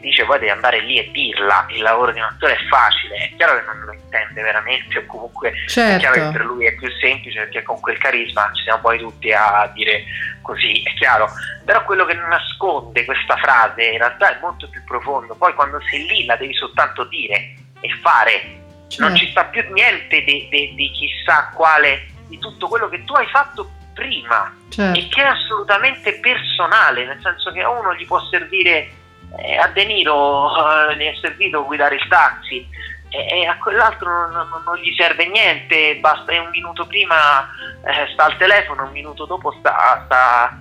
[0.00, 3.36] dice poi devi andare lì e dirla, il lavoro di un attore è facile, è
[3.36, 5.94] chiaro che non lo intende veramente o comunque certo.
[5.94, 6.38] è chiaro che certo.
[6.38, 10.02] per lui è più semplice perché con quel carisma ci siamo poi tutti a dire
[10.42, 11.30] così, è chiaro,
[11.64, 16.04] però quello che nasconde questa frase in realtà è molto più profondo, poi quando sei
[16.08, 18.58] lì la devi soltanto dire e fare,
[18.88, 19.04] certo.
[19.04, 23.14] non ci sta più niente di, di, di chissà quale, di tutto quello che tu
[23.14, 24.98] hai fatto prima certo.
[24.98, 28.90] e che è assolutamente personale, nel senso che a uno gli può servire
[29.38, 30.50] eh, a De Niro
[30.90, 32.68] eh, gli è servito guidare il taxi
[33.08, 37.48] e, e a quell'altro non, non, non, gli serve niente, basta un minuto prima
[37.84, 40.58] eh, sta al telefono, un minuto dopo sta, sta,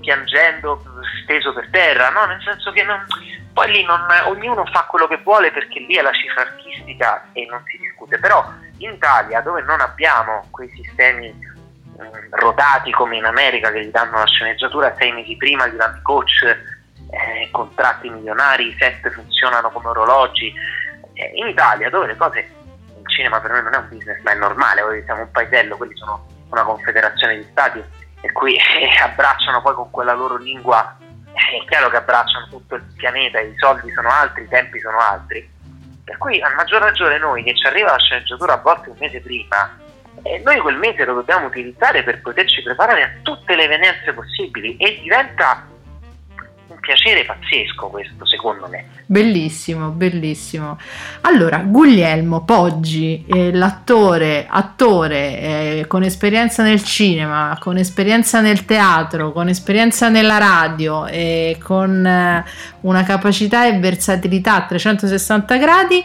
[0.00, 0.82] piangendo
[1.22, 2.26] steso per terra, no?
[2.26, 3.02] nel senso che non,
[3.54, 7.46] poi lì non, ognuno fa quello che vuole perché lì è la cifra artistica e
[7.48, 8.44] non si discute, però
[8.78, 11.34] in Italia dove non abbiamo quei sistemi
[12.30, 16.02] rodati come in America che gli danno la sceneggiatura sei mesi prima, gli danno i
[16.02, 16.42] coach,
[17.10, 20.52] eh, contratti milionari, i set funzionano come orologi.
[21.12, 24.32] Eh, in Italia, dove le cose, il cinema per noi non è un business, ma
[24.32, 27.82] è normale, siamo un paesello, quelli sono una confederazione di stati,
[28.20, 30.96] per cui eh, abbracciano poi con quella loro lingua,
[31.32, 34.98] eh, è chiaro che abbracciano tutto il pianeta, i soldi sono altri, i tempi sono
[34.98, 35.52] altri.
[36.04, 39.20] Per cui a maggior ragione noi che ci arriva la sceneggiatura a volte un mese
[39.20, 39.82] prima,
[40.22, 44.76] e noi quel mese lo dobbiamo utilizzare per poterci preparare a tutte le evenienze possibili
[44.76, 45.66] e diventa
[46.66, 48.86] un piacere pazzesco questo secondo me.
[49.06, 50.78] Bellissimo, bellissimo.
[51.22, 59.32] Allora, Guglielmo Poggi, eh, l'attore, attore eh, con esperienza nel cinema, con esperienza nel teatro,
[59.32, 62.44] con esperienza nella radio e con eh,
[62.80, 66.04] una capacità e versatilità a 360 gradi,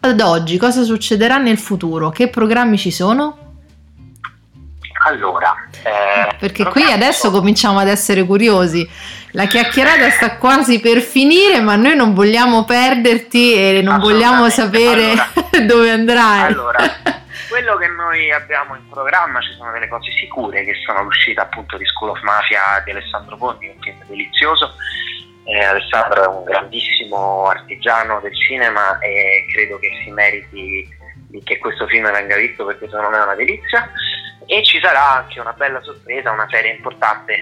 [0.00, 2.10] ad oggi cosa succederà nel futuro?
[2.10, 3.46] Che programmi ci sono?
[5.06, 8.88] Allora, eh, perché qui adesso cominciamo ad essere curiosi.
[9.32, 15.12] La chiacchierata sta quasi per finire, ma noi non vogliamo perderti e non vogliamo sapere
[15.12, 16.46] allora, dove andrai.
[16.46, 16.78] Allora,
[17.48, 21.76] quello che noi abbiamo in programma ci sono delle cose sicure, che sono l'uscita appunto
[21.76, 24.74] di School of Mafia di Alessandro Bondi, un film delizioso.
[25.48, 30.96] Eh, Alessandro è un grandissimo artigiano del cinema e credo che si meriti
[31.42, 33.90] che questo film venga visto perché secondo me è una delizia
[34.46, 37.32] e ci sarà anche una bella sorpresa, una serie importante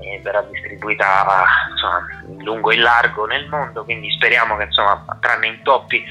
[0.00, 5.04] eh, verrà distribuita insomma, in lungo e in largo nel mondo, quindi speriamo che insomma,
[5.20, 6.04] tranne intoppi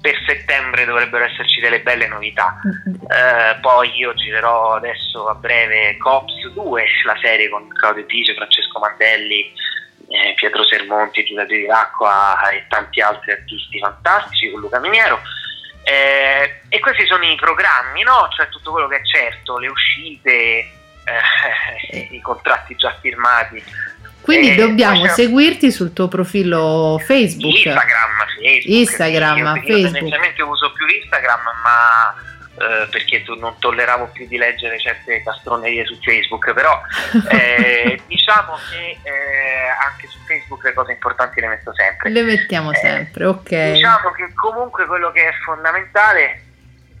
[0.00, 2.58] per settembre dovrebbero esserci delle belle novità.
[2.86, 8.78] Eh, poi io girerò adesso a breve Cops 2, la serie con Claudio Pise, Francesco
[8.78, 9.52] Mandelli,
[10.12, 15.20] eh, Pietro Sermonti, Giulia Di Lacqua e tanti altri artisti fantastici con Luca Miniero.
[15.84, 18.28] Eh, e questi sono i programmi, no?
[18.36, 23.64] Cioè tutto quello che è certo, le uscite, eh, i contratti già firmati.
[24.20, 27.54] Quindi eh, dobbiamo seguirti sul tuo profilo Facebook.
[27.54, 28.64] Instagram, Facebook.
[28.66, 29.68] Instagram, io, Facebook.
[29.68, 32.14] Io tendenzialmente uso più Instagram, ma
[32.54, 36.82] eh, perché tu non tolleravo più di leggere certe castronerie su Facebook, però
[37.30, 42.10] eh, diciamo che eh, anche su Facebook le cose importanti le metto sempre.
[42.10, 43.72] Le mettiamo eh, sempre, ok.
[43.72, 46.42] Diciamo che comunque quello che è fondamentale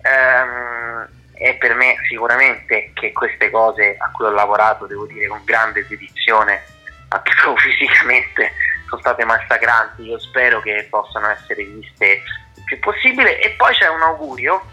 [0.00, 5.42] ehm, è per me sicuramente che queste cose a cui ho lavorato, devo dire con
[5.44, 6.62] grande dedizione,
[7.08, 8.52] anche proprio fisicamente,
[8.88, 12.22] sono state massacranti, io spero che possano essere viste
[12.54, 14.71] il più possibile e poi c'è un augurio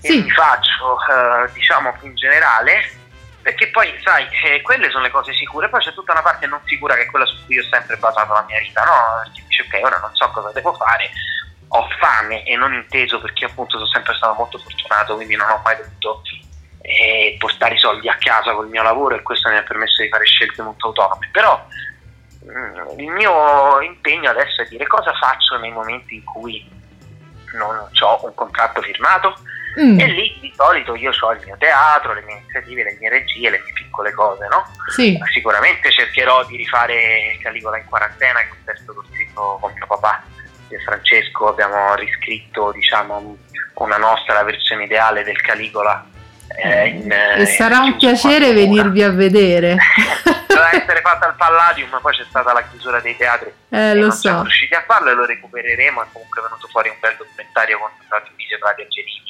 [0.00, 0.22] che sì.
[0.22, 2.90] mi faccio, eh, diciamo in generale,
[3.42, 6.60] perché poi sai, eh, quelle sono le cose sicure, poi c'è tutta una parte non
[6.64, 9.22] sicura che è quella su cui ho sempre basato la mia vita, no?
[9.22, 11.10] Perché dici ok, ora non so cosa devo fare,
[11.68, 15.60] ho fame e non inteso perché appunto sono sempre stato molto fortunato, quindi non ho
[15.64, 16.22] mai dovuto
[16.82, 20.08] eh, portare i soldi a casa col mio lavoro e questo mi ha permesso di
[20.08, 21.66] fare scelte molto autonome, però
[22.42, 26.77] mh, mm, il mio impegno adesso è dire cosa faccio nei momenti in cui
[27.54, 29.34] non ho un contratto firmato,
[29.80, 30.00] Mm.
[30.00, 33.50] E lì di solito io ho il mio teatro, le mie iniziative, le mie regie,
[33.50, 34.66] le mie piccole cose, no?
[34.88, 35.16] Sì.
[35.32, 40.22] Sicuramente cercherò di rifare Caligola in quarantena, il testo che ho scritto con mio papà
[40.68, 43.36] e Francesco, abbiamo riscritto diciamo
[43.74, 46.04] una nostra versione ideale del Caligola
[46.56, 49.76] eh, in, e sarà un piacere venirvi a vedere.
[50.88, 54.00] Essere fatta al Palladium, ma poi c'è stata la chiusura dei teatri eh, e lo
[54.00, 54.20] non so.
[54.20, 56.00] siamo riusciti a farlo e lo recupereremo.
[56.00, 59.22] È comunque venuto fuori un bel documentario con Fabio Vise, Prati Angelini,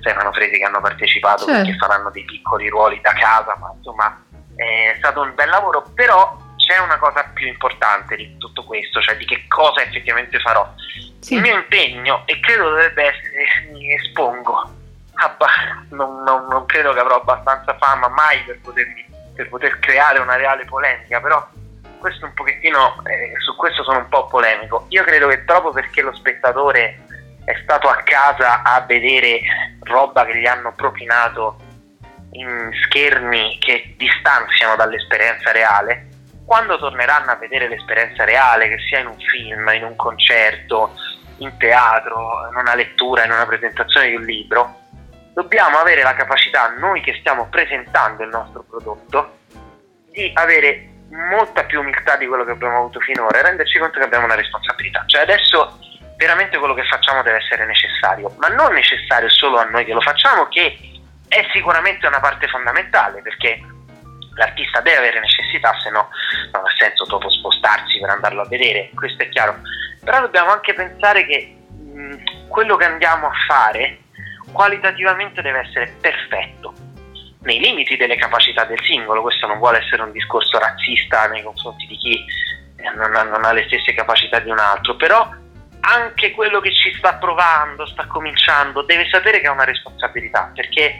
[0.00, 1.52] Stefano Fresi che hanno partecipato certo.
[1.52, 4.24] perché faranno dei piccoli ruoli da casa, ma insomma
[4.56, 9.14] è stato un bel lavoro, però c'è una cosa più importante di tutto questo, cioè
[9.18, 10.66] di che cosa effettivamente farò.
[11.20, 11.34] Sì.
[11.34, 14.80] Il mio impegno, e credo dovrebbe essere, mi espongo
[15.90, 19.04] non, non, non, credo che avrò abbastanza fama mai per, potermi,
[19.34, 21.46] per poter creare una reale polemica, però
[21.98, 24.86] questo un pochettino, eh, su questo sono un po' polemico.
[24.88, 27.04] Io credo che proprio perché lo spettatore
[27.44, 29.40] è stato a casa a vedere
[29.80, 31.56] roba che gli hanno propinato
[32.32, 36.08] in schermi che distanziano dall'esperienza reale,
[36.44, 40.94] quando torneranno a vedere l'esperienza reale, che sia in un film, in un concerto,
[41.38, 44.81] in teatro, in una lettura, in una presentazione di un libro,
[45.34, 49.38] dobbiamo avere la capacità, noi che stiamo presentando il nostro prodotto,
[50.10, 54.04] di avere molta più umiltà di quello che abbiamo avuto finora e renderci conto che
[54.04, 55.04] abbiamo una responsabilità.
[55.06, 55.78] Cioè adesso
[56.16, 60.00] veramente quello che facciamo deve essere necessario, ma non necessario solo a noi che lo
[60.00, 60.78] facciamo, che
[61.28, 63.60] è sicuramente una parte fondamentale, perché
[64.34, 66.08] l'artista deve avere necessità, se no
[66.52, 69.60] non ha senso dopo spostarsi per andarlo a vedere, questo è chiaro.
[70.04, 74.01] Però dobbiamo anche pensare che mh, quello che andiamo a fare
[74.52, 76.74] qualitativamente deve essere perfetto,
[77.42, 81.86] nei limiti delle capacità del singolo, questo non vuole essere un discorso razzista nei confronti
[81.86, 82.24] di chi
[82.94, 85.28] non ha, non ha le stesse capacità di un altro, però
[85.80, 90.94] anche quello che ci sta provando, sta cominciando, deve sapere che ha una responsabilità, perché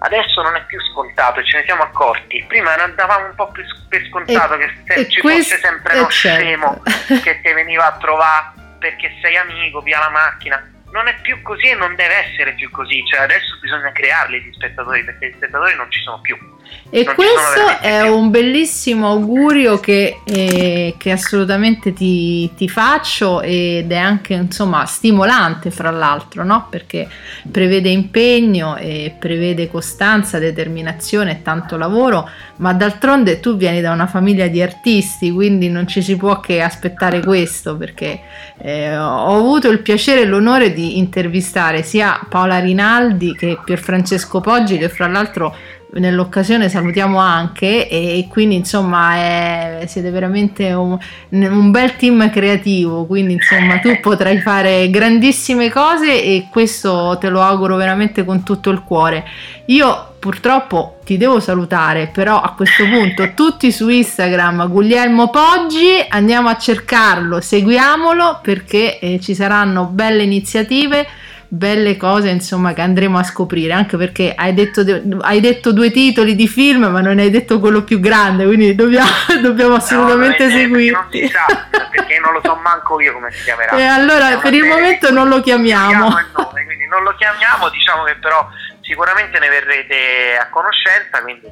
[0.00, 2.44] adesso non è più scontato e ce ne siamo accorti.
[2.46, 6.42] Prima andavamo un po' più per scontato e, che ci fosse sempre uno certo.
[6.42, 6.82] scemo
[7.22, 11.68] che ti veniva a trovare perché sei amico, via la macchina non è più così
[11.68, 15.74] e non deve essere più così, cioè adesso bisogna crearli gli spettatori perché gli spettatori
[15.76, 16.55] non ci sono più.
[16.88, 23.90] E non questo è un bellissimo augurio che, eh, che assolutamente ti, ti, faccio ed
[23.90, 26.68] è anche insomma stimolante fra l'altro, no?
[26.70, 27.08] perché
[27.50, 34.06] prevede impegno e prevede costanza, determinazione e tanto lavoro, ma d'altronde tu vieni da una
[34.06, 38.20] famiglia di artisti, quindi non ci si può che aspettare questo perché
[38.58, 44.40] eh, ho avuto il piacere e l'onore di intervistare sia Paola Rinaldi che Pier Francesco
[44.40, 45.54] Poggi che fra l'altro
[45.92, 50.98] nell'occasione salutiamo anche e quindi insomma è, siete veramente un,
[51.30, 57.40] un, bel team creativo quindi insomma tu potrai fare grandissime cose e questo te lo
[57.40, 59.24] auguro veramente con tutto il cuore.
[59.66, 66.48] Io purtroppo ti devo salutare però a questo punto tutti su Instagram Guglielmo Poggi andiamo
[66.48, 71.06] a cercarlo seguiamolo perché eh, ci saranno belle iniziative
[71.48, 74.82] belle cose insomma che andremo a scoprire anche perché hai detto,
[75.20, 79.08] hai detto due titoli di film ma non hai detto quello più grande quindi dobbiamo,
[79.40, 83.76] dobbiamo assolutamente no, seguirti non sa, perché non lo so manco io come si chiamerà.
[83.76, 86.08] E allora per il momento non lo chiamiamo.
[86.08, 88.48] Nome, quindi non lo chiamiamo diciamo che però
[88.80, 91.48] sicuramente ne verrete a conoscenza quindi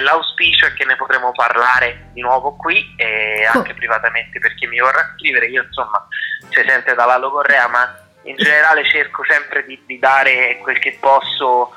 [0.00, 3.74] l'auspicio è che ne potremo parlare di nuovo qui e anche oh.
[3.74, 5.46] privatamente per chi mi vorrà scrivere.
[5.46, 6.06] Io insomma
[6.48, 11.74] si sente dalla logorrea ma in generale cerco sempre di, di, dare quel che posso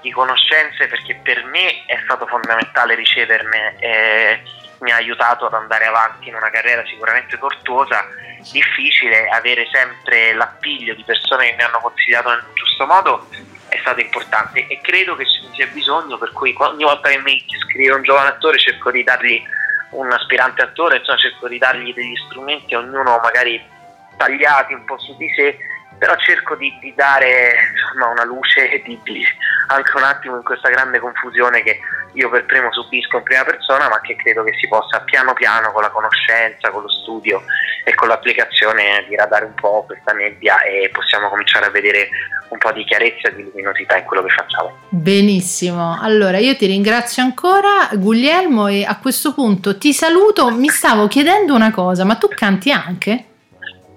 [0.00, 4.40] di conoscenze perché per me è stato fondamentale riceverne e
[4.80, 8.04] mi ha aiutato ad andare avanti in una carriera sicuramente tortuosa,
[8.52, 13.26] difficile, avere sempre l'appiglio di persone che mi hanno consigliato nel giusto modo
[13.68, 14.66] è stato importante.
[14.66, 18.02] E credo che ce ne sia bisogno per cui ogni volta che mi scrive un
[18.02, 19.42] giovane attore cerco di dargli
[19.90, 23.64] un aspirante attore, insomma cerco di dargli degli strumenti, ognuno magari
[24.16, 25.56] tagliati un po' su di sé
[25.98, 29.24] però cerco di, di dare insomma, una luce di, di,
[29.68, 31.78] anche un attimo in questa grande confusione che
[32.12, 35.72] io per primo subisco in prima persona ma che credo che si possa piano piano
[35.72, 37.42] con la conoscenza, con lo studio
[37.84, 42.08] e con l'applicazione diradare un po' questa nebbia e possiamo cominciare a vedere
[42.48, 44.76] un po' di chiarezza e di luminosità in quello che facciamo.
[44.88, 51.08] Benissimo, allora io ti ringrazio ancora Guglielmo e a questo punto ti saluto, mi stavo
[51.08, 53.24] chiedendo una cosa, ma tu canti anche?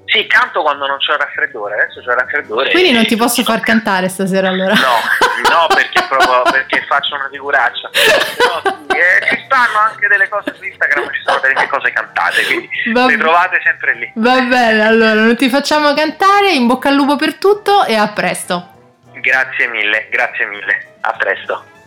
[0.10, 2.72] Sì, canto quando non c'è il raffreddore, adesso c'è il raffreddore.
[2.72, 4.74] Quindi non ti posso far cantare stasera allora?
[4.74, 7.90] No, no perché proprio perché faccio una figuraccia.
[7.92, 12.44] Però eh, ci stanno anche delle cose su Instagram, ci sono delle mie cose cantate,
[12.44, 14.12] quindi Va le trovate sempre lì.
[14.16, 18.08] Va bene, allora non ti facciamo cantare, in bocca al lupo per tutto e a
[18.08, 18.78] presto.
[19.14, 21.78] Grazie mille, grazie mille, a presto.